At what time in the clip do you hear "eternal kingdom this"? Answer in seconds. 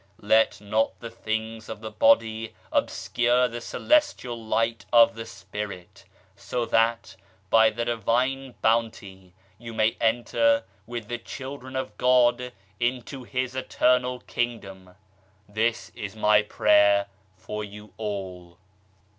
13.55-15.91